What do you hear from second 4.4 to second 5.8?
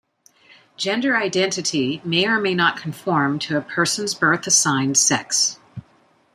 assigned sex.